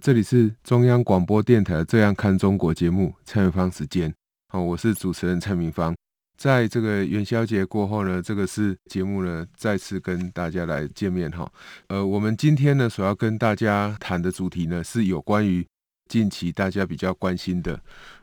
[0.00, 4.12] 这里是中央广播电台《这样看中国》节目，蔡明芳时间。
[4.48, 5.94] 好，我是主持人蔡明芳。
[6.38, 11.50] 在这个元宵节过后呢，这个是节目呢再次跟大家来见面哈。
[11.88, 15.66] 呃，我们今天呢所要跟大家谈的主题呢是有关于
[16.08, 17.78] 近期大家比较关心的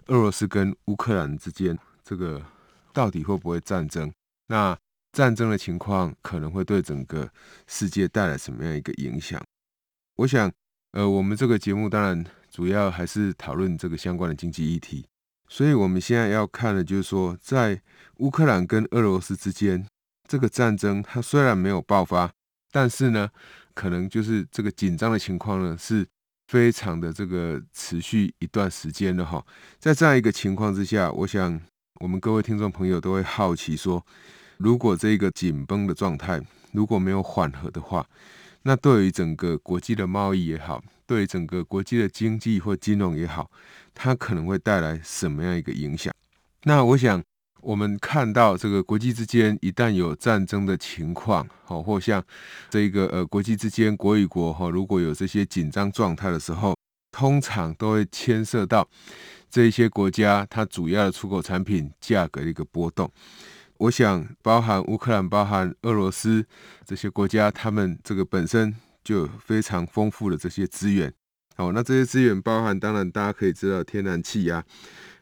[0.07, 2.41] 俄罗斯跟乌克兰之间这个
[2.91, 4.11] 到底会不会战争？
[4.47, 4.75] 那
[5.11, 7.29] 战争的情况可能会对整个
[7.67, 9.39] 世界带来什么样一个影响？
[10.15, 10.51] 我想，
[10.97, 15.05] 呃，我们这个节目当然主要还是讨论这个相关的经济议题，
[15.47, 17.79] 所以我们现在要看的，就是说，在
[18.15, 19.85] 乌克兰跟俄罗斯之间
[20.27, 22.31] 这个战争，它虽然没有爆发，
[22.71, 23.29] 但是呢，
[23.75, 26.03] 可能就是这个紧张的情况呢，是
[26.47, 29.45] 非常的这个持续一段时间的哈。
[29.77, 31.61] 在这样一个情况之下，我想
[31.99, 34.03] 我们各位听众朋友都会好奇说，
[34.57, 38.03] 如果这个紧绷的状态如果没有缓和的话，
[38.67, 43.49] 那对于整个国际的贸易也好，对于整个国际的经济或金融也好，
[43.95, 46.13] 它可能会带来什么样一个影响？
[46.63, 47.23] 那我想，
[47.61, 52.21] 我们看到这个国际之间一旦有战争的情况，好，或像
[52.69, 56.75] 这个呃国际之间国与国哈，如果有这些紧张状态的时候，
[57.13, 58.85] 通常都会牵涉到
[59.49, 63.09] 这一些国家它主要的出口产品价格的一个波动。
[63.79, 66.45] 我想，包含乌克兰、包含俄罗斯
[66.85, 71.13] 这些国家，他们这个本身就非常丰富的这些资源。
[71.55, 74.63] 好，那这些资源包含，当然大家可以知道天然气啊，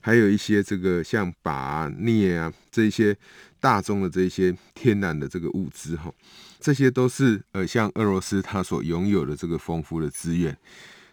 [0.01, 3.15] 还有一些这个像鈀啊、镍啊这些
[3.59, 6.11] 大宗的这些天然的这个物资哈，
[6.59, 10.57] 这些都是呃像俄罗斯它所拥有的这个丰富的资源。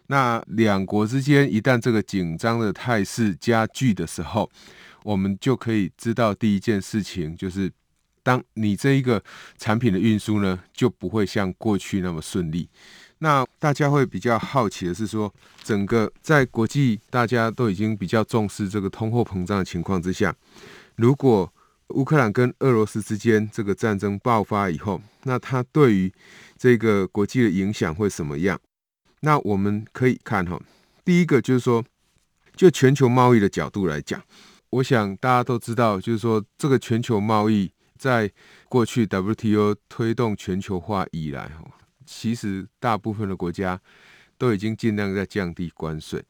[0.08, 4.50] 那两国之间一旦这个紧张的态势加剧的时候，
[5.04, 7.70] 我们就可以知道第一件事情，就是
[8.22, 9.22] 当你这一个
[9.58, 12.68] 产品的运输呢，就不会像过去那么顺利。
[13.18, 20.34] 那大家会比较好奇的是说，整个在国际大家都已经比较重视这个通货膨胀的情况之下，
[20.96, 21.52] 如果
[21.88, 26.12] 乌克兰跟俄罗斯之间这个战争爆发以后，那它对于
[26.56, 28.58] 这个国际的影响会什么样？
[29.20, 30.60] 那我们可以看哈，
[31.04, 31.84] 第一个就是说，
[32.56, 34.20] 就全球贸易的角度来讲。
[34.72, 38.30] 我想大家都知道，就是说，这个全球贸易在
[38.70, 41.52] 过去 WTO 推动全球化以来，
[42.06, 43.78] 其实大部分的国家
[44.38, 46.24] 都已经尽量在降低关税。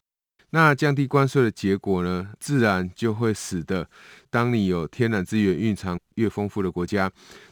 [0.51, 3.89] 那降低关税的结果呢，自然就会使得，
[4.29, 7.11] 当你有天然资源蕴藏越丰富的国家，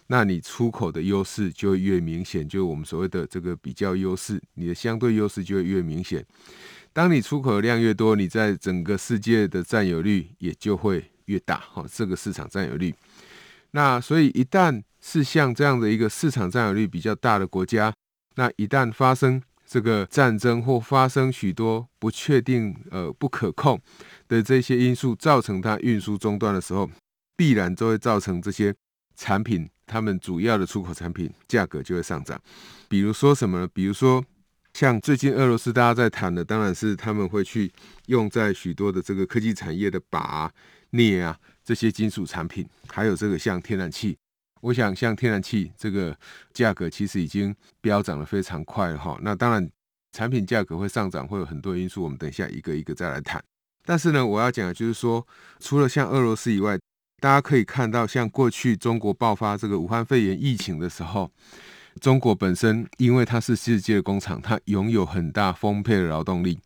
[0.08, 6.26] 那你出口的优势就会越明显，就我们所谓的这个比较优势，你的相对优势就会越明显。
[6.92, 12.92] 当你出口量越多，你在整个世界的占有率也就会越大，哈，这个市场占有率。
[13.70, 17.94] 那所以一旦是像这样的一个市场占有率比较大的国家，
[18.34, 23.80] 那一旦发生这个战争或发生许多不确定、呃不可控
[24.26, 26.90] 的这些因素，造成它运输中断的时候，
[27.36, 28.74] 必然就会造成这些
[29.14, 32.40] 产品，他们主要的出口产品价格就会上涨。
[32.88, 33.68] 比如说什么呢？
[33.72, 34.24] 比如说。
[34.72, 37.70] 像最近俄罗斯大家在谈的，当然是他们会去
[38.06, 40.50] 用在许多的这个科技产业的鈀啊、
[40.91, 44.16] 镍啊这些金属产品，还有这个像天然气。
[44.62, 46.16] 我想像天然气这个
[46.53, 49.19] 价格其实已经飙涨得非常快了哈。
[49.22, 49.70] 那当然
[50.12, 53.42] 产品价格会上涨，会有很多因素，我们等一下一个一个再来谈。
[53.84, 55.26] 但是呢，我要讲的就是说，
[55.59, 56.78] 除了像俄罗斯以外，
[57.20, 61.30] 大家可以看到，像过去中国爆发这个武汉肺炎疫情的时候。
[62.00, 66.59] 中国本身，因为它是世界的工厂，它拥有很大丰沛的劳动力。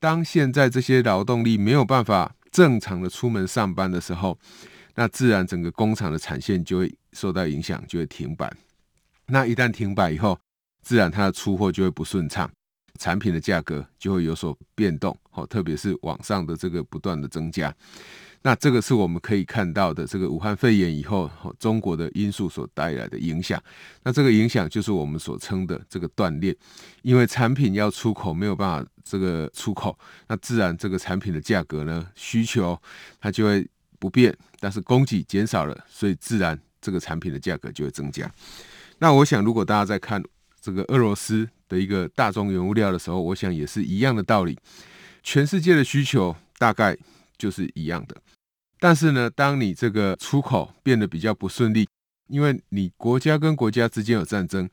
[0.00, 4.38] 当现在这些劳动力没有办法正常的出门上班的时候，
[4.94, 8.52] 那自然整个工厂的产线就会受到影响，就会停摆。
[9.26, 10.38] 那一旦停摆以后，
[10.82, 12.50] 自然它的出货就会不顺畅，
[12.98, 15.16] 产品的价格就会有所变动。
[15.30, 17.74] 好，特别是网上的这个不断的增加。
[18.42, 23.60] 那这个是我们可以看到的，这个武汉肺炎以后，中国的因素所带来的影响。
[24.04, 26.56] 那这个影响就是我们所称的这个断裂，
[27.02, 29.98] 因为产品要出口没有办法这个出口，
[30.28, 32.80] 那自然这个产品的价格呢，需求
[33.20, 33.66] 它就会
[33.98, 38.30] 不变，但是供给减少了，所以自然这个产品的价格就会增加。
[38.98, 40.22] 那我想，如果大家在看
[40.60, 44.56] 这个俄罗斯的一个大宗原物料的时候，我想也是一样的道理。
[45.22, 46.96] 全世界的需求大概
[47.38, 48.16] 就是一样的。
[48.80, 51.88] 但是呢，当你这个出口变得比较不顺利，
[52.28, 54.68] 因为你国家跟国家之间有战争，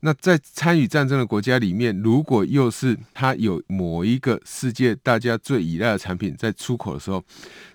[0.00, 7.22] 那在参与战争的国家里面，如果又是它有某一个世界大家最依赖的产品在出口的时候，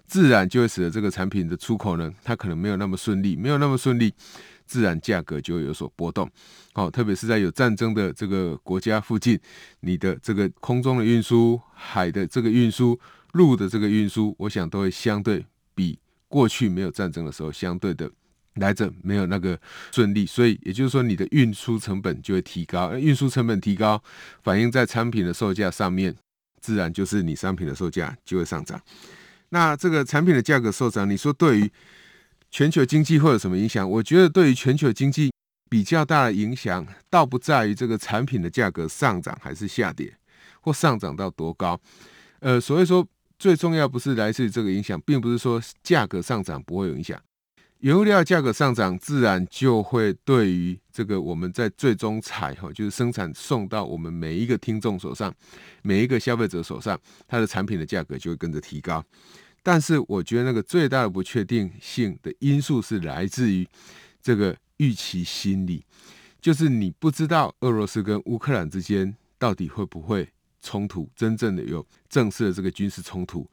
[0.06, 4.14] 自然就会使得这个产品的出口呢，它可能没有那么顺利，没有那么顺利，
[4.66, 6.30] 自然价格就会有所波动。
[6.74, 9.40] 好，特别是在有战争的这个国家附近，
[9.82, 13.00] 你的这个空中的运输、海的这个运输、
[13.34, 15.46] 路的这个运输，我想都会相对
[15.76, 18.10] 比过去没有战争的时候相对的。
[18.58, 19.60] 来者没有那个
[19.92, 22.96] 顺利，所以也就是说，你的运输成本就会提高。
[22.96, 24.00] 运输成本提高，
[24.44, 26.16] 反映在产品的售价上面，
[26.62, 28.80] 自然就是你商品的售价就会上涨。
[29.50, 31.72] 那这个产品的价格上涨，你说对于
[32.52, 33.90] 全球经济会有什么影响？
[33.90, 35.32] 我觉得对于全球经济
[35.68, 40.16] 比较大的影响，倒不在于这个产品的价格上涨还是下跌，
[40.62, 41.82] 或上涨到多高。
[42.40, 43.04] 呃，所以说
[43.44, 47.22] 最重要不是来自于这个影响，并不是说价格上涨不会有影响。
[47.80, 55.36] 原物料价格上涨，自然就会对于这个我们在最终采哈，就是生产送到我们每一个听众手上，
[55.82, 56.98] 每一个消费者手上，
[57.28, 59.04] 它的产品的价格就会跟着提高。
[59.62, 63.68] 但是，我觉得那个最大的不确定性的因素是来自于
[64.22, 65.84] 这个预期心理，
[66.40, 70.30] 就是你不知道俄罗斯跟乌克兰之间到底会不会
[70.64, 73.48] 冲突，真正的有正式的这个军事冲突。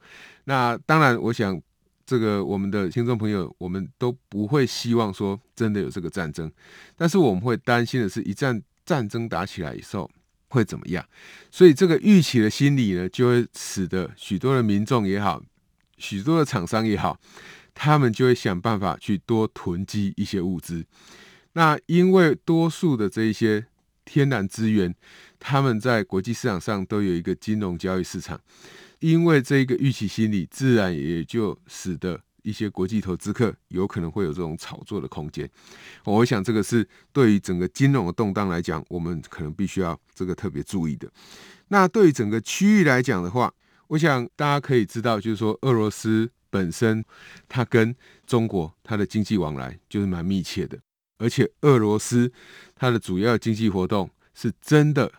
[0.45, 1.61] 那当然，我想。
[2.03, 6.51] 这个我们的听众朋友，我们都不会希望说真的有这个战争，
[6.97, 10.11] 但是我们会担心的是，一战战争打起来以后
[10.49, 11.05] 会怎么样？
[11.49, 15.41] 所以这个预期的心理呢，就会使得许多的民众也好，
[15.99, 17.17] 许多的厂商也好，
[17.73, 20.85] 他们就会想办法去多囤积一些物资。
[21.53, 23.67] 那因为多数的这一些
[24.03, 24.93] 天然资源，
[25.41, 28.39] 他们在国际市场上都有一个金融交易市场。
[28.99, 35.49] 因为这个预期心理，自然也就使得一些国际投资客有可能会有这种炒作的空间。
[36.05, 41.11] 我想这个是对于整个金融的动荡来讲，我们可能必须要这个特别注意的。
[41.69, 43.51] 那对于整个区域来讲的话，
[43.87, 47.03] 我想大家可以知道，就是说俄罗斯本身
[47.49, 47.95] 它跟
[48.27, 50.77] 中国它的经济往来就是蛮密切的，
[51.17, 52.31] 而且俄罗斯
[52.75, 55.11] 它的主要经济活动是真的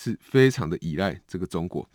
[0.00, 1.86] 是非常的依赖这个中国。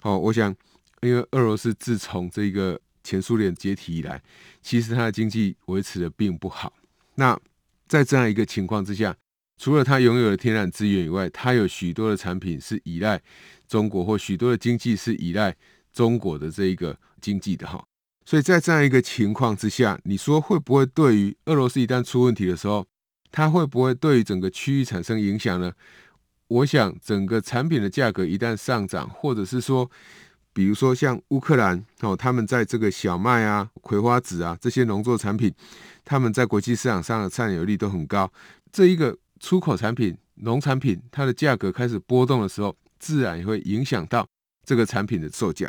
[0.00, 0.54] 好，我想。
[1.02, 4.22] 因为俄罗斯自从这个前苏联解体以来，
[4.62, 6.72] 其实它的经济维持的并不好。
[7.16, 7.38] 那
[7.86, 9.14] 在这样一个情况之下，
[9.58, 13.20] 除了它拥有的天然资源以外，它有许多的产品是依赖
[13.68, 15.54] 中国，或许多的经济是依赖
[15.92, 17.84] 中国的这一个经济的哈。
[18.24, 22.86] 所以在这样一个情况之下，你说会不会对于俄罗斯一旦出问题的时候，
[23.30, 25.70] 它会不会对于整个区域产生影响呢？
[26.54, 29.90] 我想，整个产品的价格一旦上涨，或者是说，
[30.52, 35.52] 比如说像乌克兰哦，他们在这个小麦啊、葵花籽啊这些农作产品，
[36.04, 38.32] 他们在国际市场上的占有率都很高。
[38.70, 44.24] 这一个出口产品、农产品，它的价格开始波动的时候，自然也会影响到
[44.64, 45.68] 这个产品的售价。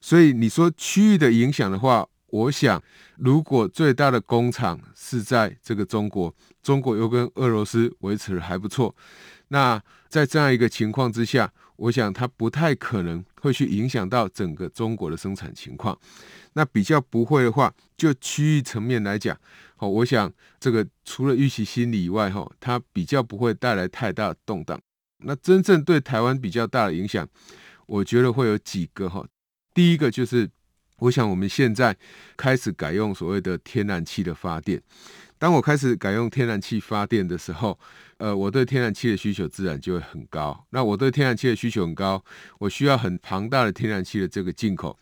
[0.00, 2.82] 所以你说区域的影响的话，我想
[3.16, 8.94] 如果最大的工厂是在这个中国，中国又跟俄罗斯维持的还不错，
[9.48, 11.52] 那在这样一个情况之下。
[11.80, 15.98] 我想它不太可能会去影响到整个中国的生产情况。
[16.52, 19.34] 那比较不会的话，就区域层面来讲，
[19.78, 24.78] 哦，我想这个除了预期心理以外，哈，它比较不会带来太大的动荡。
[25.20, 27.26] 那真正对台湾比较大的影响，
[27.86, 29.24] 我觉得会有几个哈。
[29.72, 30.50] 第一个就是，
[31.00, 31.96] 我想我们现在
[32.36, 34.80] 开始改用所谓的天然气的发电。
[35.38, 37.78] 当我开始改用天然气发电的时候，
[38.18, 40.66] 呃，我对天然气的需求自然就会很高。
[40.68, 42.22] 那我对天然气的需求很高，
[42.58, 44.94] 我需要很庞大的天然气的这个进口。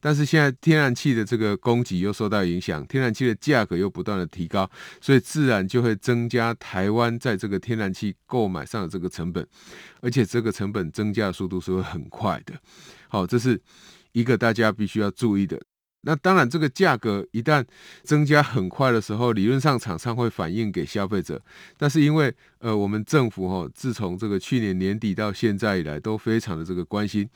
[0.00, 4.68] 但是现在天然气的这个供给又受到影响，天然气的价格又不断的提高，
[5.00, 9.46] 所以自然就会增加台湾在这个天然气购买上的这个成本，
[10.00, 12.54] 而且这个成本增加的速度是会很快的。
[13.08, 13.58] 好，这是
[14.14, 15.60] 一个大家必须要注意的。
[16.06, 17.64] 那当然，这个价格一旦
[18.02, 21.40] 增加很快的时候，理论上厂商会反映给消费者。
[21.78, 27.26] 但是因为呃，我们政府哈、自从这个去年年底到现在以来，都非常的这个关心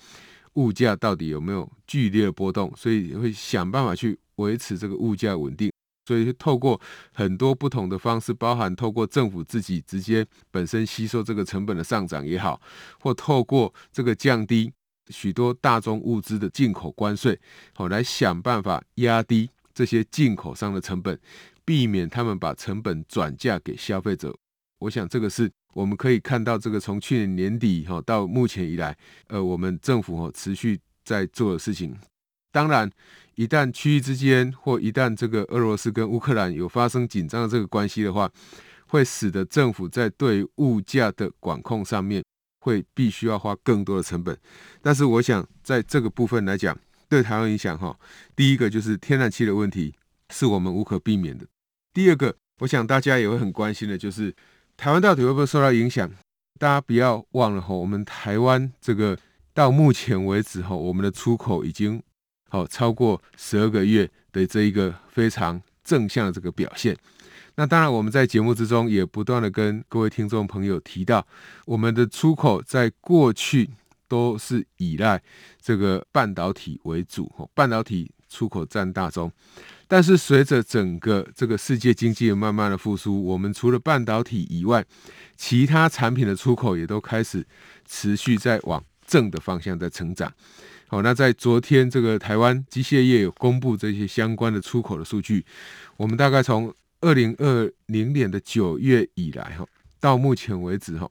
[0.54, 5.72] 物价到底有没有剧烈波动，所以会想办法去维持这个物价稳定。
[6.06, 6.78] 所以透过
[7.14, 12.60] 很多不同的方式，包含透过政府自己直接本身吸收这个成本的上涨也好，
[13.00, 14.70] 或透过这个降低。
[15.10, 17.38] 许多大宗物资的进口关税，
[17.74, 21.18] 好来想办法压低这些进口商的成本，
[21.64, 24.34] 避免他们把成本转嫁给消费者。
[24.80, 28.96] 我想这个是我们可以看到，这个从去年年底哈到目前以来，
[29.26, 31.96] 呃，我们政府哈持续在做的事情。
[32.50, 32.90] 当然，
[33.34, 38.30] 一旦区域之间或一旦这个俄罗斯跟乌克兰有发生紧张的这个关系的话，
[38.86, 42.24] 会使得政府在对物价的管控上面
[42.58, 44.36] 会必须要花更多的成本。
[44.82, 47.98] 但是，我想在这个部分来讲，对台湾影响哈，
[48.34, 49.94] 第一个就是天然气的问题
[50.30, 51.46] 是我们无可避免的。
[51.92, 54.34] 第二个，我想大家也会很关心的，就是
[54.76, 56.10] 台湾到底会不会受到影响？
[56.58, 59.16] 大家不要忘了哈，我们台湾这个
[59.54, 62.02] 到目前为止哈，我们的出口已经
[62.50, 66.96] 好超过十二个月的这一个非常正向的这个表现。
[67.58, 71.26] 那当然，我们在节目之中也不断的跟各位听众朋友提到，
[71.66, 73.68] 我们的出口在过去
[74.06, 75.20] 都是依赖
[75.60, 79.32] 这个半导体为主，半导体出口占大宗。
[79.88, 84.84] 但是随着整个这个世界经济慢慢的复苏，我们除了半导体以外，
[85.36, 87.44] 其他产品的出口也都开始
[87.84, 90.32] 持续在往正的方向在成长。
[90.86, 95.44] 好，那在昨天这个台湾机械业有公布这些相关的出口的数据，
[95.96, 99.66] 我们大概从二零二零年的九月以来哈，
[100.00, 101.10] 到目前为止哈，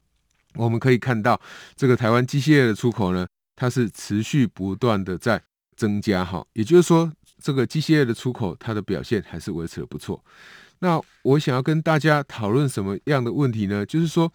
[0.56, 1.40] 我们可以看到
[1.76, 5.42] 这个台湾机械业的出口呢，它是持续不断的在
[5.76, 7.12] 增加哈，也就是说。
[7.40, 10.26] 这个机械业的出口，它的表现还是维持的不错。
[10.80, 13.86] 那我想要跟大家讨论什么样的问题呢？
[13.86, 14.34] 就是说，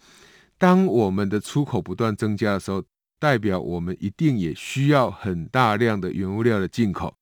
[0.57, 2.81] 当我们的出口不断增加的时候，
[3.19, 7.13] 代表我们一定也需要很大量的原物料的进口，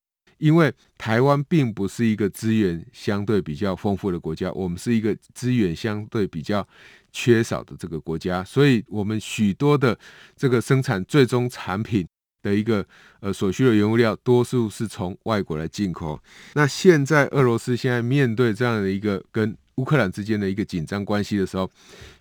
[0.42, 6.68] 因为台湾并不是一个资源相对比较丰富的国家，我们是一个资源相对比较
[7.14, 9.98] 缺少的这个国家，所以我们许多的
[10.36, 12.06] 这个生产最终产品。
[12.44, 12.84] 的一个
[13.20, 16.20] 呃所需的原物料，多数是从外国来进口。
[16.56, 21.70] 那现在俄罗斯现在面对这样的一个跟乌克兰之间的一个紧张关系的时候，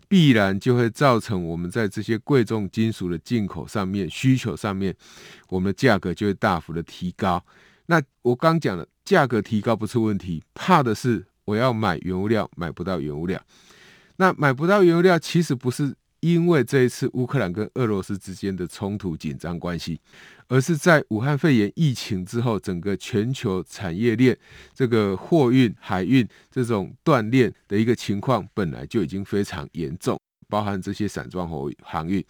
[0.08, 4.94] 必然就会造成我们在这些贵重金属的进口上面需求上面，
[5.48, 7.42] 我们的价格就会大幅的提高。
[7.90, 13.42] 那我刚讲了，价格提高不是问题，怕的是我要买原物料买不到原物料。
[14.18, 15.94] 那买不到原物料，其实不是。
[16.20, 19.98] 因为这一次乌克兰跟俄罗斯之间的冲突紧张关系，
[20.48, 24.36] 而是在武汉肺炎疫情之后，整个全球产业链
[24.74, 32.22] 这个货运、海运这种断链的一个情况，本来就已经非常严重，包含这些散装货航运。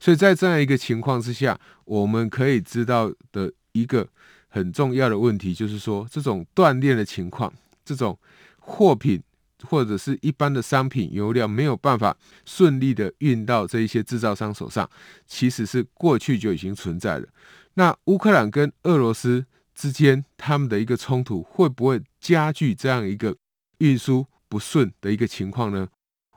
[0.00, 4.04] 所以在这样一个情况之下，我们可以知道的一个
[4.48, 7.52] 很重要的问题，就是说这种断链的情况，
[7.84, 8.18] 这种
[8.58, 9.22] 货品。
[9.66, 14.88] 或者是一般的商品油料没有办法顺利的运到这一些制造商手上，
[15.26, 17.26] 其实是过去就已经存在了。
[17.74, 23.36] 那乌克兰跟俄罗斯之间他们的一个冲突，会不会加剧这样一个
[23.78, 25.88] 运输不顺的一个情况呢？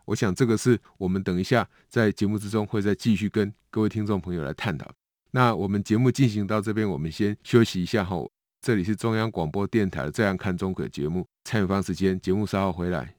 [0.06, 4.92] 我想这个是我们等一下在节目之中会再继续跟各位听众朋友来探讨。
[5.34, 8.30] 那我们节目进行到这边，我们先休息一下后。
[8.62, 13.16] 这里是中央广播电台《这样看中国》节目，蔡永芳时间，节目稍后回来。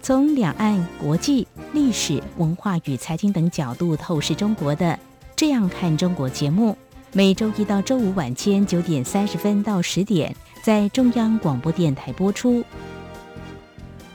[0.00, 4.86] 从两岸、国际、历史文化与财经等角度透视中国的
[5.36, 6.74] 《这样看中国》节目，
[7.12, 12.64] 每周一到周五晚间九点三十分到十点在中央广播电台播出。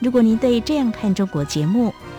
[0.00, 1.94] 如果您对《这样看中国》节目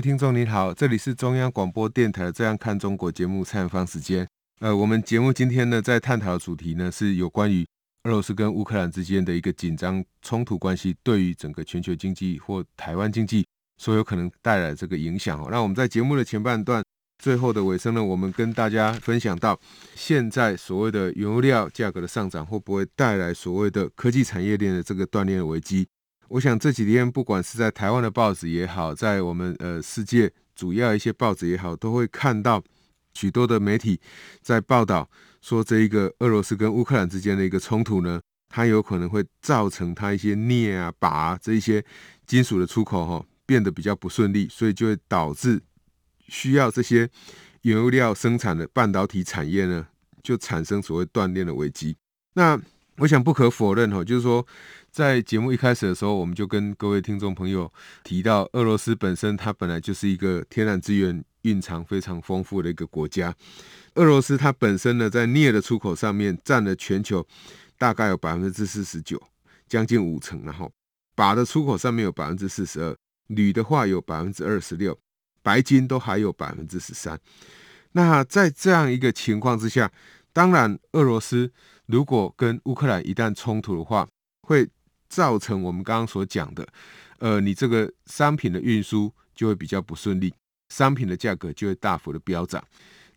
[0.00, 4.26] 听众您好，这里是中央广播电台《这样看中国》节目采访时间。
[4.60, 7.66] 呃，我们节目今天呢，在探讨的主题呢，是有关于
[8.04, 15.38] 俄罗斯跟乌克兰之间的一个紧张冲突关系，对于整个全球经济或台湾经济所有可能带来这个影响。
[15.38, 16.82] 哦，那我们在节目的前半段，
[17.22, 19.58] 最后的尾声呢，我们跟大家分享到，
[19.94, 25.86] 现在所谓的原物料价格的上涨，会不会带来所谓的科技产业链的这个断裂危机？
[26.30, 32.62] 我想这几天不管是在台湾的报纸也好，在我们呃世界主要一些报纸也好，都会看到
[33.14, 34.00] 许多的媒体
[34.40, 35.10] 在报道
[35.40, 41.84] 说，这一个俄罗斯跟乌克兰之间的一个冲突呢，它有可能会造成它一些镍啊、鈀啊这一些
[42.26, 45.60] 金属的出口哈、变得比较不顺利，所以就会导致
[46.28, 47.10] 需要这些
[47.62, 49.88] 原物料生产的半导体产业呢，
[50.22, 51.96] 就产生所谓断链的危机。
[52.34, 52.56] 那
[52.98, 54.46] 我想不可否认哈，就是说
[54.92, 63.34] 在节目一开始的时候，我们就跟各位听众朋友提到，俄罗斯本身它本来就是一个天然资源蕴藏非常丰富的一个国家。
[63.94, 67.24] 俄罗斯它本身呢，在镍的出口上面占了全球
[67.78, 69.20] 大概有百分之四十九，
[69.68, 70.70] 将近五成，然后
[71.14, 72.96] 鈀的出口上面有百分之四十二，
[73.28, 74.98] 铝的话有百分之二十六，
[75.42, 77.18] 白金都还有百分之十三。
[77.92, 79.90] 那在这样一个情况之下，
[80.32, 81.52] 当然俄罗斯
[81.86, 84.08] 如果跟乌克兰一旦冲突的话，
[84.42, 84.68] 会
[85.10, 86.66] 造成我们刚刚所讲的，
[87.18, 90.32] 呃，你这个商品的运输就会比较不顺利，
[90.68, 92.64] 商品的价格就会大幅的飙涨。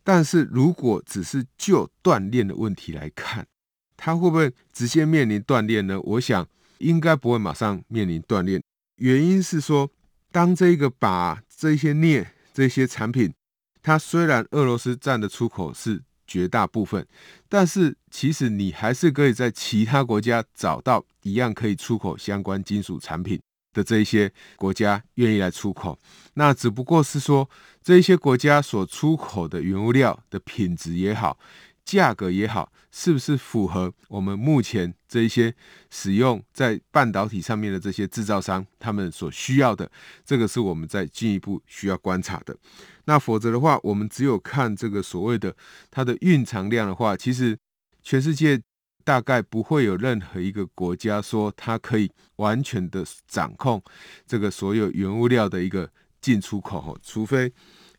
[0.03, 3.47] 但是如果只是就断链的问题来看，
[3.95, 5.97] 它会不会直接面临断链呢？
[6.01, 6.45] 我想
[6.79, 8.61] 应该不会马上面临断链。
[8.97, 9.89] 原因是说，
[10.31, 13.33] 当这个把这些镍这些产品，
[13.81, 16.01] 它虽然俄罗斯占的出口是。
[16.25, 17.05] 绝大部分，
[17.49, 23.39] 但是其实你还是可以在其他国家找到一样可以出口相关金属产品
[23.73, 25.97] 的这一些国家愿意来出口。
[26.35, 27.49] 那只不过是说，
[27.81, 31.37] 这一些国家所出口的原物料的品质也好，
[31.85, 35.53] 价格也好，是不是符合我们目前这一些
[35.89, 39.89] 使用在半导体上面的这些制造商他们所需要的？
[40.25, 42.57] 这个是我们在进一步需要观察的。
[43.05, 45.55] 那否则的话，我们只有看这个所谓的
[45.91, 47.57] 它的蕴藏量的话，其实
[48.01, 48.61] 全世界
[49.03, 53.83] 大概不会有任何一个国家说它可以完全的掌控
[54.25, 55.91] 这个所有原物料的一个
[56.21, 57.51] 进出口，除非。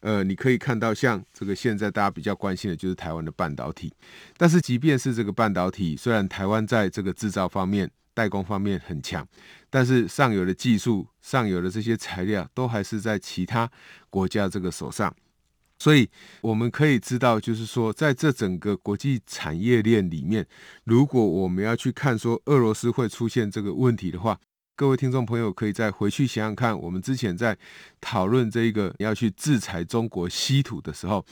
[0.04, 3.90] 呃，你可以看到，像这个现在大家比较关心的就是台湾的半导体。
[4.36, 9.26] 但是，即便是这个半导体，虽然台湾在这个制造方面、代工方面很强，
[9.70, 13.70] 但是上游的技术、上游的这些材料都还是在其他
[14.10, 15.14] 国家这个手上。
[15.78, 16.06] 所以，
[16.42, 20.46] 我们可以知道，就是说，在这整个国际产业链里面，
[20.84, 24.38] 如果我们要去看说俄罗斯会出现这个问题的话，
[24.76, 27.56] 各位听众朋友，可以再回去想想看，我们之前在
[28.00, 31.24] 讨论这个要去制裁中国稀土的时候，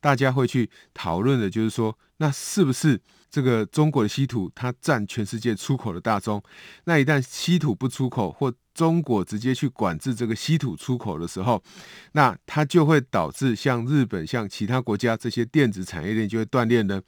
[0.00, 6.42] 大家会去讨论的，就是说，那是不是这个中国的稀土它占全世界出口的大宗？
[6.86, 11.62] 那一旦稀土不出口，或中国直接去管制这个稀土出口的时候，
[12.14, 17.00] 那它就会导致像日本、像其他国家这些电子产业链就会断裂呢？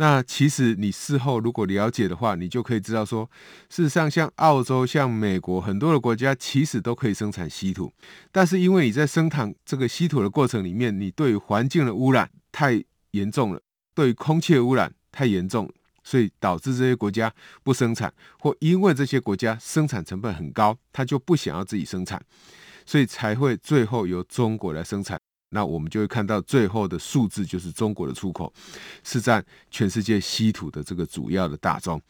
[0.00, 3.30] 那其实你事后如果了解的话，你就可以知道说，
[3.68, 7.92] 事实上像澳洲、像美国很多的国家其实都可以生产稀土，
[8.32, 13.60] 但是因为你在生产这个稀土的过程里面，你对环境的污染太严重了，
[13.94, 15.70] 对空气的污染太严重，
[16.02, 17.30] 所以导致这些国家
[17.62, 22.18] 不生产，或因为这些国家生产成本很高，他就不想要自己生产，
[22.86, 25.19] 所以才会最后由中国来生产。
[25.50, 28.52] 那我们就会看到最后的数字，就是中国的出口
[29.04, 32.00] 是占全世界稀土的这个主要的大宗。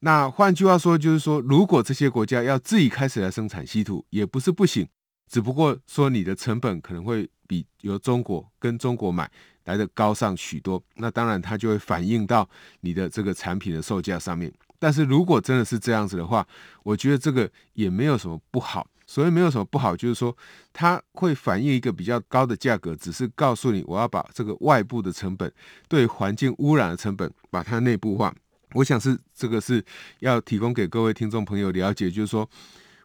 [0.00, 4.86] 那换句话说，就是说，如果这些国家要自己开始来生产稀土，也不是不行，
[5.30, 9.30] 只不过说你的成本可能会比由中国跟中国买
[9.64, 10.82] 来的高上许多。
[10.96, 12.48] 那当然，它就会反映到
[12.80, 14.52] 你的这个产品的售价上面。
[14.78, 16.46] 但是如果真的是这样子的话，
[16.82, 18.86] 我觉得这个也没有什么不好。
[19.06, 20.36] 所以没有什么不好，就是说
[20.72, 25.52] 它会反映一个比较高的价格，只是告诉你我要把这个外部的成本
[25.88, 28.34] 对环境污染的成本把它内部化。
[28.72, 29.82] 我想是这个是
[30.18, 32.48] 要提供给各位听众朋友了解，就是说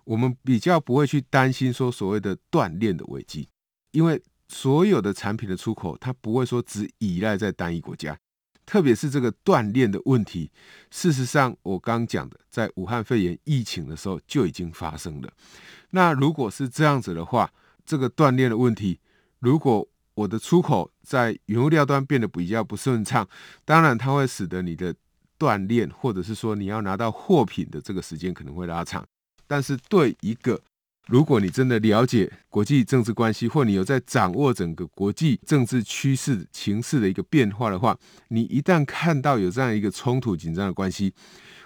[0.03, 3.47] 我们比较不会去担心说所谓的断链的危机，
[3.91, 8.17] 因为所有的产品的出口它不会说只依赖在单一国家。
[8.63, 10.49] 特别是这个断链的问题，
[10.91, 15.29] 事实上，我刚讲的，在武汉肺炎疫情的时候就已经发生了。
[15.91, 17.51] 那如果是这样子的话，
[17.85, 18.99] 这个断链的问题，
[19.39, 23.27] 如果我的出口在原物料端变得比较不顺畅，
[23.63, 24.93] 当然它会使得你的
[25.39, 29.05] 锻炼，或者是说你要拿到货品的这个时间可能会拉长。
[29.47, 30.61] 但是对一个
[31.07, 37.97] 如果你真的了解国际政治关系，或你有在掌握整个国际政治趋势情势的一个变化的话，
[38.29, 41.13] 你一旦看到有这样一个冲突紧张的关系，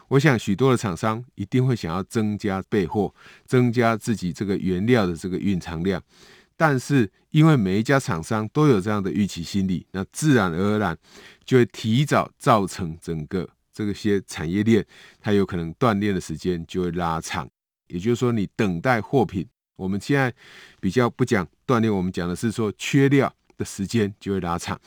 [0.09, 3.13] 我想许多的厂商一定会想要增加备货，
[3.45, 6.01] 增加自己这个原料的这个蕴藏量。
[6.57, 10.97] 但是因为每一家厂商都有这样的预期心理，那自然而然
[11.43, 14.85] 就会提早造成整个这个些产业链
[15.19, 17.49] 它有可能断链的时间就会拉长。
[17.87, 20.33] 也就是说，你等待货品，我们现在
[20.79, 24.79] 比较不讲断链，我们讲的是说缺料的时间就会拉长。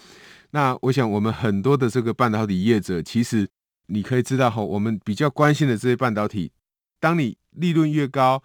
[0.52, 3.46] 那我想，我们很多的这个半导体业者，其实
[3.88, 6.52] 你可以知道哈，我们比较关心的这些半导体，
[7.00, 8.42] 当你利润越高、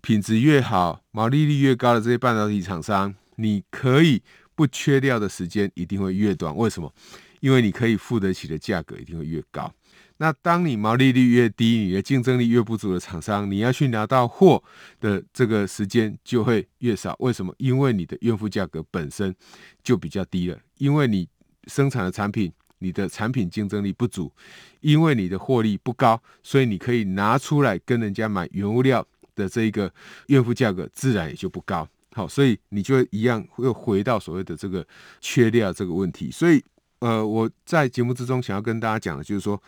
[0.00, 4.22] 品质越好、毛利率越高的这些半导体厂商，你可以
[4.54, 6.56] 不缺料的时间一定会越短。
[6.56, 6.92] 为什么？
[7.40, 9.70] 因为你可以付得起的价格一定会越高。
[10.18, 14.62] 那当你毛利率越低，你的竞争力越不足的厂商，你要去拿到货
[15.00, 17.16] 的这个时间就会越少。
[17.18, 17.52] 为什么？
[17.58, 19.34] 因为你的愿付价格本身
[19.82, 21.28] 就比较低了，因为你。
[21.66, 24.32] 生产的产品，你的产品竞争力不足，
[24.80, 29.92] 因为你的获利不高，所以你可以拿出来跟人家买原物料的这一个
[30.26, 31.88] 愿付价格自然也就不高。
[32.12, 34.86] 好，所以你就一样又回到所谓的这个
[35.20, 36.30] 缺料这个问题。
[36.30, 36.62] 所以，
[37.00, 39.60] 呃，我在节目之中想要跟大家讲的就是说。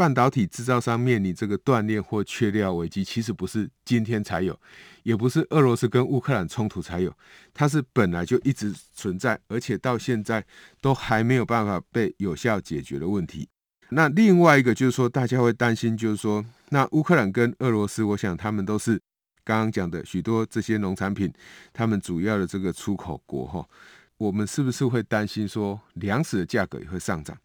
[0.00, 4.58] 半导体制造商面临这个断链或缺料危机，其实不是今天才有，
[5.02, 7.14] 也不是俄罗斯跟乌克兰冲突才有，
[7.52, 10.42] 它是本来就一直存在，而且到现在
[10.80, 13.46] 都还没有办法被有效解决的问题。
[13.90, 18.98] 那另外一个就是说，大家会担心，就是说，那乌克兰跟俄罗斯，我想他们都是
[19.44, 21.30] 刚刚讲的许多这些农产品，
[21.74, 23.68] 他们主要的这个出口国哈，
[24.16, 27.36] 我们是不是会担心说粮食的价格也会上涨？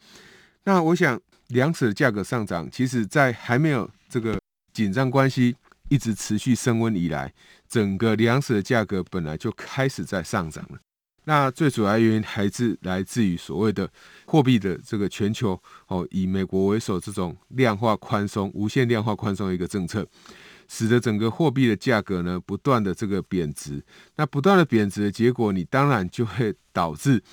[0.64, 1.20] 那我想。
[1.50, 4.40] 粮食的价格上涨，其实，在还没有这个
[4.74, 5.56] 紧张关系
[5.90, 7.32] 一直持续升温以来，
[7.68, 10.80] 整个粮食的价格本来就开始在上涨了。
[11.28, 13.90] 那最主要原因还是来自于所谓的
[14.26, 20.08] 货币的这个全球哦，以美国为首这种量化宽松、无限量化宽松的一个政策，
[20.68, 23.84] 使得整个货币的价格呢不断的这个贬值。
[24.16, 27.24] 那不断的贬值的结果，你当然就会导致。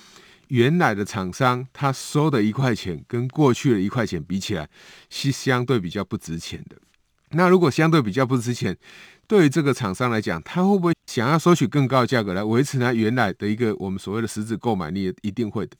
[0.47, 4.69] 原来的厂商他收的一块钱跟过去的一块钱比起来，
[5.09, 6.77] 是相对比较不值钱的。
[7.31, 8.77] 那如果相对比较不值钱，
[9.27, 15.11] 对于这个厂商来讲，他会不会想要收取更高的价格来维持他原来的一个我们所谓的实质购买力？
[15.23, 15.75] 一定会的。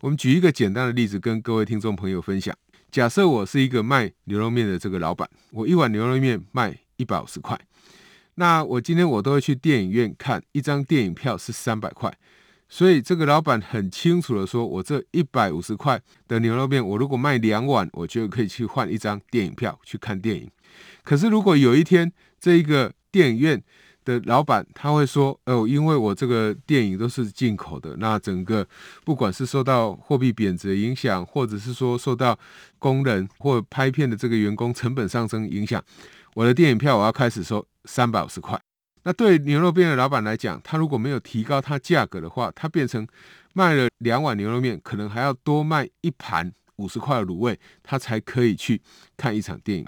[0.00, 2.54] 我们举一个简单的例子跟各位听众朋友分享：
[2.90, 7.58] 假设我是一个卖牛肉面的这个老板，我一碗牛肉面卖一百五十块，
[8.34, 12.12] 那我今天我都会去电影院看一张电影票是三百块。
[12.72, 20.50] 所以这个老板很清楚的说，我这一百五十块的牛肉面，我如果卖两碗，我就可以去换一张电影票去看电影。
[21.04, 23.62] 可是如果有一天这一个电影院
[24.06, 28.66] 的老板他会说，哦，因为我这个电影都是进口的，那整个
[29.04, 32.38] 不管是受到货币贬值影响，或者是说受到
[32.78, 35.84] 工人或拍片的这个员工成本上升影响，
[36.32, 38.58] 我的电影票我要开始收三百五十块。
[39.04, 43.06] 那对牛肉面的老板来讲，他如果没有提高他价格的话，他变成
[43.52, 48.80] 卖了两碗牛肉面，可能还要多卖一盘五十块的卤味，他才可以去
[49.16, 49.86] 看一场电影。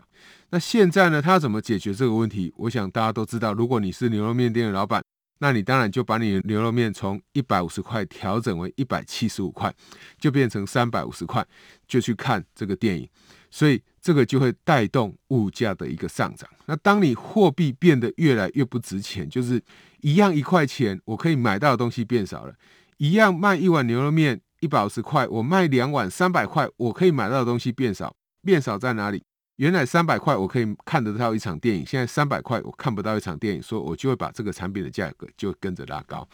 [0.50, 2.52] 那现在呢，他要怎么解决这个问题？
[2.56, 5.02] 我想大家都知道，如果你是牛肉面店的老板，
[5.38, 9.74] 那你当然就把你的牛肉面从一百五十块调整为一百七十五块，
[10.18, 11.44] 就变成三百五十块，
[11.86, 13.08] 就去看这个电影。
[13.54, 16.50] 所以这个就会带动物价的一个上涨。
[16.66, 19.62] 那当你货币变得越来越不值钱，就是
[20.00, 22.52] 一样一块钱，我可以买到的东西变少了；
[22.96, 28.16] 一样卖一碗牛肉面一百五十块，我卖两碗三百块，我可以买到的东西变少。
[28.42, 29.22] 变少在哪里？
[29.58, 36.28] 原来三百块我可以看得到一场电影，现在三百块我看不到一场电影，所以我就会把这个产品的价格就跟着拉高。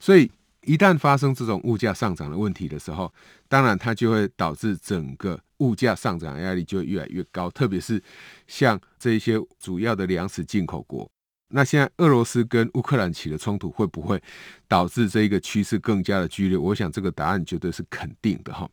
[0.00, 0.30] 所以。
[0.64, 3.12] 一旦发生这种物价上涨的问题的时候，
[3.48, 8.02] 当然它就会导致整个物价上涨压力就越来越高，特别是
[8.48, 11.08] 像这一些主要的粮食进口国。
[11.54, 14.20] 那现在俄罗斯跟乌克兰起的冲突会不会
[14.66, 16.56] 导致这一个趋势更加的剧烈？
[16.56, 18.68] 我想这个答案绝对是肯定的哈。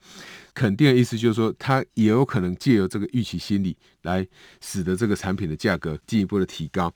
[0.54, 4.26] 肯定的意思就是说，它也有可能借由这个预期心理来
[4.62, 6.92] 使得这个产品的价格进一步的提高。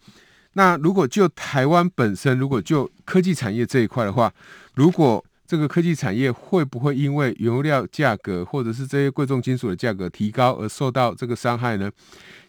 [0.54, 4.34] 那如果就台湾本身，如果就科技产业这一块的话，
[4.76, 11.92] 如果这个科技产业会不会因为原料价格或者是这些贵重金属的价格提高而受到这个伤害呢？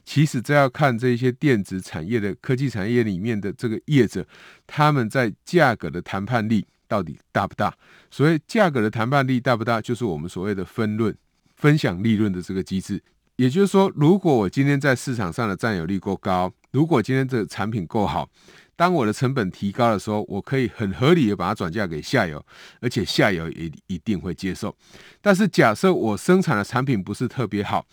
[0.05, 4.27] 其实这要看这些电子产业的科技产业里面的这个业者，
[4.67, 7.75] 他们在价格的谈判力到底大不大？
[8.11, 11.17] 所谓价格的谈判力大不大，就是我们所谓的分论、
[11.57, 13.03] 分享利润的这个机制。
[13.37, 18.29] 也就是说，如果我今天在市场上的占有率够高，如果今天这个产品够好，
[18.77, 22.45] 当我的成本提高的时候，我可以很合理的把它转嫁给下游，
[22.81, 24.75] 而且下游也一定会接受。
[25.21, 27.87] 但是假设我生产的产品不是特别好，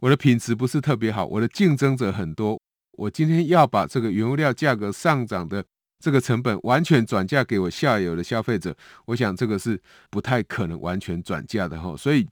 [0.00, 2.60] 我的品质不是特别好，我的竞争者很多，
[2.92, 5.64] 我今天要把这个原物料价格上涨的
[5.98, 11.96] 这个成本完全转嫁给我下游的消费者，我想这个是不太可能完全转嫁的哈。
[11.96, 12.26] 所以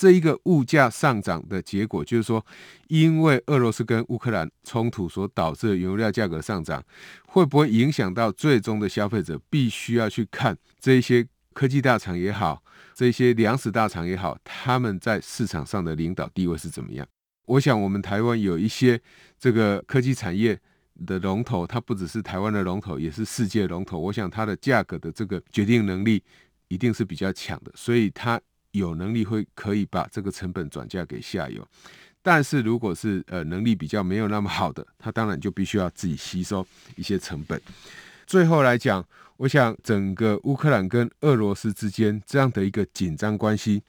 [0.00, 2.42] 这一个物价上涨的结果，就是说，
[2.88, 6.82] 因为俄罗斯跟乌克兰冲突所导致的原油料价格上涨，
[7.26, 9.38] 会不会影响到最终的消费者？
[9.50, 12.62] 必须要去看这一些科技大厂也好，
[12.94, 17.06] 这些粮食大厂也好，他们在市场上的领导地位是怎么样？
[17.44, 18.98] 我想，我们台湾有一些
[19.38, 20.58] 这个科技产业
[21.04, 23.98] 的龙头，它不只是台湾的龙头，也是世界龙头。
[23.98, 26.22] 我想，它的价格的这个决定能力
[26.68, 28.40] 一定是比较强的，所以它
[28.72, 31.66] 有能力会可以把这个成本转嫁给下游。
[32.22, 37.60] 但是，如果是呃能力比较没有那么好的，他当然就必须要自己吸收一些成本。
[38.26, 39.02] 最后来讲，
[39.38, 43.82] 我想整个乌克兰跟俄罗斯之间这样的一个紧张关系，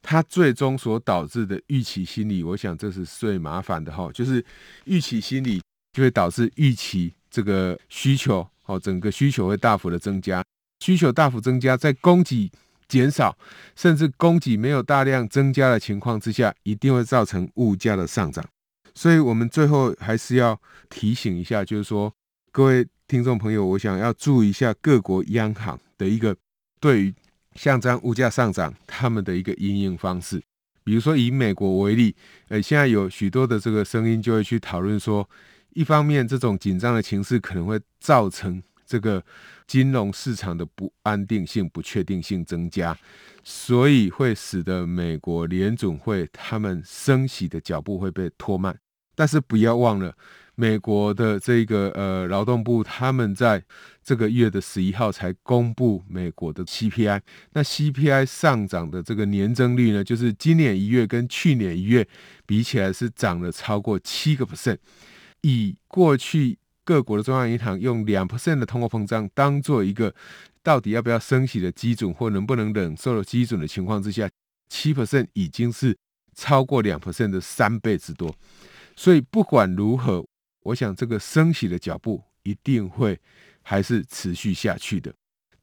[0.00, 4.42] 它最终所导致的预期心理，我想这是最麻烦的哈，就是
[4.84, 5.60] 预期心理
[5.92, 10.42] 就会导致预期这个需求哦，整个需求会大幅的增加，
[10.80, 12.50] 需求大幅增加，在供给
[12.88, 13.36] 减少，
[13.74, 18.44] 甚至供给没有大量增加的情况之下，一定会造成物价的上涨。
[18.94, 22.12] 所以，我们最后还是要提醒一下，就是说，
[22.52, 26.36] 各位听众朋友，我想要注意一下各国央行的一个
[26.78, 27.14] 对于
[27.54, 30.40] 像这样物价上涨他们的一个应应方式。
[30.84, 32.14] 比如说，以美国为例，
[32.48, 35.28] 呃，现在有许多的这个声音就会去讨论说，
[35.70, 38.62] 一方面这种紧张的情势可能会造成。
[38.86, 39.24] 这个
[39.66, 42.96] 金融市场的不安定性、不确定性增加，
[43.42, 48.78] 所以会使得美国联总会他们升息的脚步会被拖慢。
[49.16, 50.12] 但是不要忘了，
[50.56, 53.62] 美国的这个呃劳动部他们在
[54.02, 57.20] 这个月的十一号才公布美国的 CPI，
[57.52, 62.06] 那 CPI 上涨的这个年增率呢，就是今年一月跟去年一月
[62.44, 64.78] 比起来是涨了超过七个 percent，
[65.42, 66.58] 以过去。
[66.84, 70.14] 各国的中央银行用两 percent 的通货膨胀当做一个
[70.62, 74.28] 到底要不要升息的基准，或能不能忍受的基准的情况之下，
[74.68, 75.96] 七 percent 已经是
[76.34, 78.34] 超过两 percent 的三倍之多。
[78.96, 80.24] 所以不管如何，
[80.62, 83.18] 我想这个升息的脚步一定会
[83.62, 85.12] 还是持续下去的。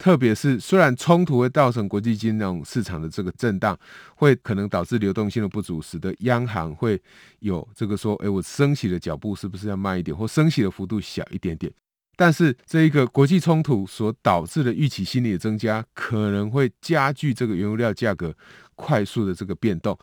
[0.01, 3.77] 特别是，虽然冲突会造成国际金融市场的这个震荡，
[4.15, 6.99] 会可能导致流动性的不足，使得央行会
[7.41, 11.71] 有这个说：“诶，我升息的脚步是不是要慢一点，或升息的幅度小一点点？”
[12.17, 18.35] 但是，这一个国际冲突所导致的预期心理的增加，可能会加剧这个原油料价格
[18.73, 19.95] 快速的这个变动，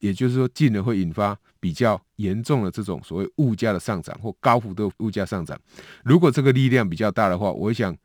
[0.00, 5.56] 也就是说，进而会引发比较严重的这种所谓物价的上涨或高幅度物价上涨。
[6.02, 7.96] 如果这个力量比较大的话，我想。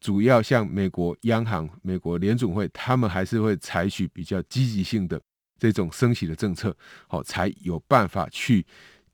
[0.00, 5.20] 主要像美国央行、美国联准会，他们还是会采取比较积极性的
[5.58, 6.76] 这种升息的政策，
[7.08, 8.64] 好，才有办法去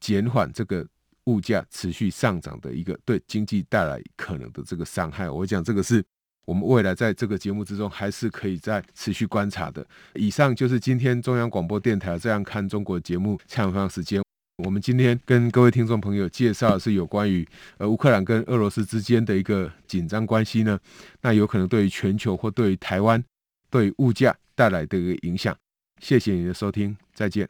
[0.00, 0.86] 减缓这个
[1.24, 5.30] 物价持续上涨的一个对经济带来可能的这个伤害。
[5.30, 6.04] 我讲这个是
[6.44, 9.86] 我们未来在这个节目之中还是可以再持续观察的。
[10.14, 14.20] 以上就是今天中央广播电台这样看中国节目采访时间。
[14.64, 17.46] 我们今天跟各位听众朋友介绍的是有关于
[17.78, 20.78] 呃乌克兰跟俄罗斯之间的一个紧张关系呢，
[21.20, 23.22] 那有可能对于全球或对于台湾
[23.70, 25.56] 对物价带来的一个影响。
[26.00, 27.48] 谢谢你的收听，再见。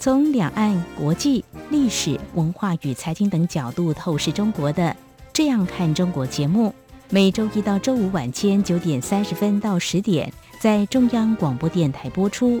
[0.00, 4.82] 从两岸、国际、历史文化与财经等角度透视中国的
[5.32, 6.74] 《这样看中国》节目，
[7.10, 12.60] 每周一到周五晚间九点三十分到十点在中央广播电台播出。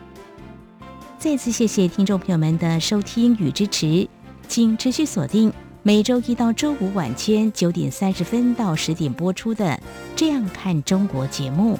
[1.21, 4.07] 再次谢谢听众朋友们的收听与支持，
[4.47, 5.53] 请持续锁定
[5.83, 9.65] 每周一到周五晚间九点三十分到十点播出的
[10.15, 11.77] 《这样看中国》节目。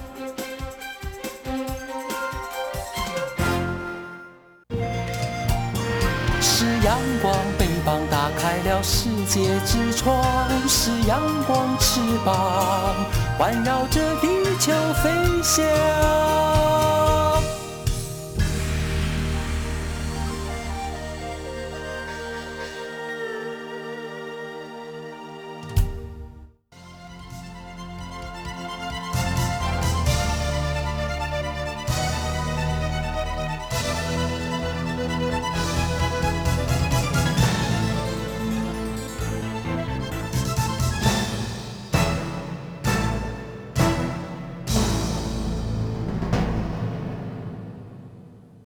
[6.40, 10.22] 是阳光，翅膀打开了世界之窗；
[10.68, 12.94] 是阳光，翅膀
[13.36, 14.28] 环绕着地
[14.60, 15.10] 球飞
[15.42, 17.01] 翔。